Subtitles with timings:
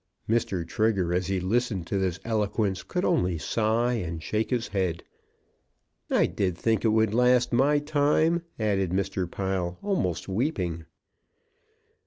[0.27, 0.67] Mr.
[0.67, 5.03] Trigger, as he listened to this eloquence, could only sigh and shake his head.
[6.09, 9.29] "I did think it would last my time," added Mr.
[9.29, 10.85] Pile, almost weeping.